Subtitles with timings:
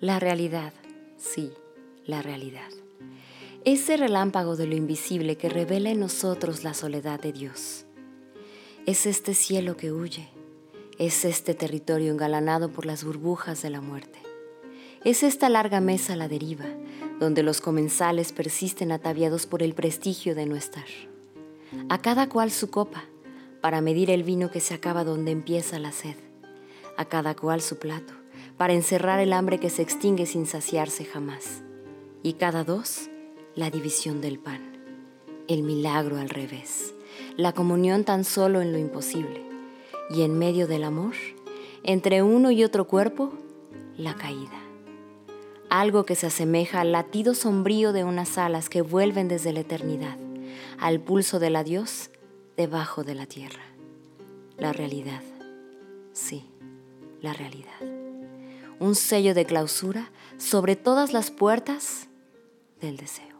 [0.00, 0.72] La realidad,
[1.16, 1.50] sí,
[2.06, 2.68] la realidad.
[3.64, 7.84] Ese relámpago de lo invisible que revela en nosotros la soledad de Dios.
[8.86, 10.28] Es este cielo que huye,
[10.98, 14.20] es este territorio engalanado por las burbujas de la muerte.
[15.02, 16.66] Es esta larga mesa a la deriva,
[17.18, 20.86] donde los comensales persisten ataviados por el prestigio de no estar.
[21.88, 23.02] A cada cual su copa,
[23.60, 26.14] para medir el vino que se acaba donde empieza la sed.
[26.96, 28.14] A cada cual su plato,
[28.58, 31.62] para encerrar el hambre que se extingue sin saciarse jamás.
[32.22, 33.08] Y cada dos,
[33.54, 34.60] la división del pan.
[35.46, 36.92] El milagro al revés.
[37.36, 39.46] La comunión tan solo en lo imposible.
[40.10, 41.14] Y en medio del amor,
[41.84, 43.32] entre uno y otro cuerpo,
[43.96, 44.60] la caída.
[45.70, 50.18] Algo que se asemeja al latido sombrío de unas alas que vuelven desde la eternidad,
[50.78, 52.10] al pulso del adiós
[52.56, 53.62] debajo de la tierra.
[54.56, 55.22] La realidad.
[56.12, 56.50] Sí,
[57.20, 58.07] la realidad.
[58.80, 62.08] Un sello de clausura sobre todas las puertas
[62.80, 63.37] del deseo.